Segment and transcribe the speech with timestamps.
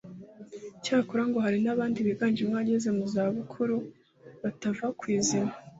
[0.77, 3.75] Icyakora ngo hari n’abandi biganjemo abageze mu zabukuru
[4.43, 5.53] batava ku izima